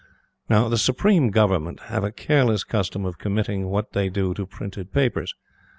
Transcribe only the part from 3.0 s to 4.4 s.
of committing what they do